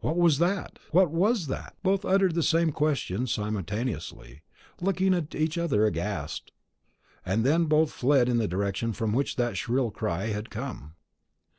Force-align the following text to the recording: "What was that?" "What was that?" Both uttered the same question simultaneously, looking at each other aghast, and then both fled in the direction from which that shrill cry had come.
"What 0.00 0.18
was 0.18 0.36
that?" 0.38 0.78
"What 0.90 1.10
was 1.10 1.46
that?" 1.46 1.74
Both 1.82 2.04
uttered 2.04 2.34
the 2.34 2.42
same 2.42 2.72
question 2.72 3.26
simultaneously, 3.26 4.42
looking 4.82 5.14
at 5.14 5.34
each 5.34 5.56
other 5.56 5.86
aghast, 5.86 6.52
and 7.24 7.42
then 7.42 7.64
both 7.64 7.90
fled 7.90 8.28
in 8.28 8.36
the 8.36 8.46
direction 8.46 8.92
from 8.92 9.14
which 9.14 9.36
that 9.36 9.56
shrill 9.56 9.90
cry 9.90 10.26
had 10.26 10.50
come. 10.50 10.96